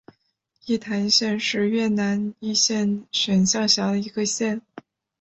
[0.65, 4.59] 义坛县是越南乂安省下辖的一个县。